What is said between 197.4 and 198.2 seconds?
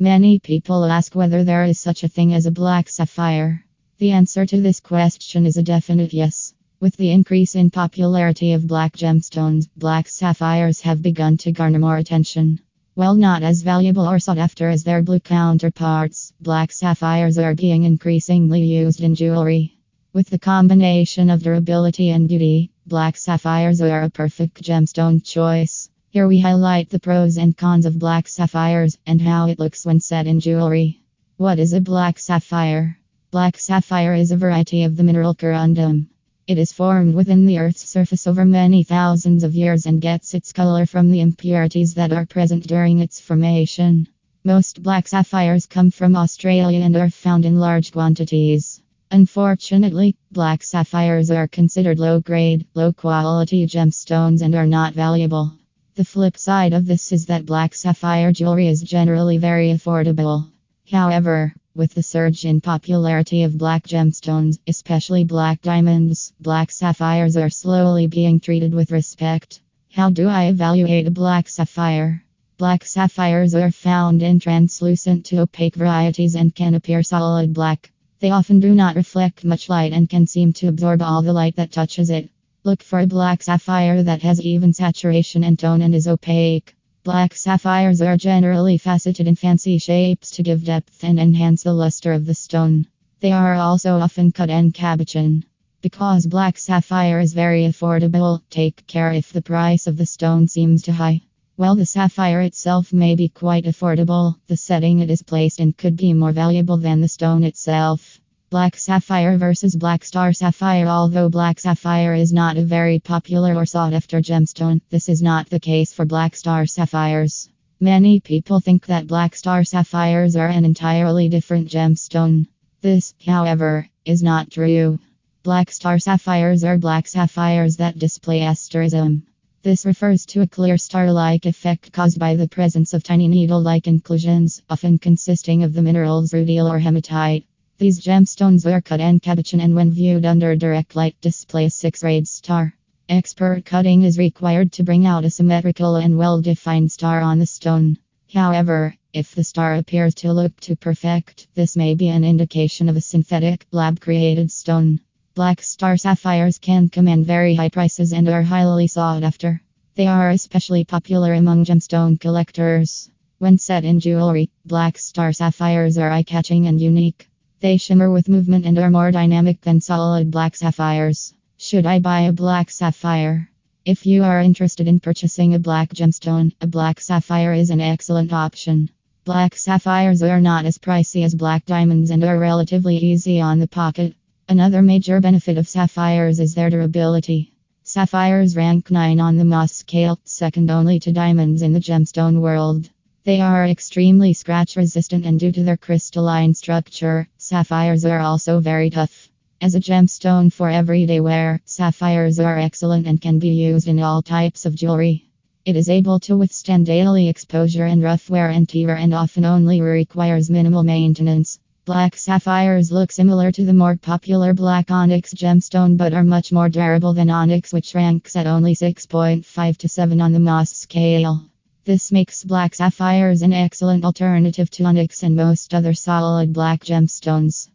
Sapphires are